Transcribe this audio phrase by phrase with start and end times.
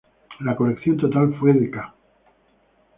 [0.39, 1.93] La colección total fue de ca.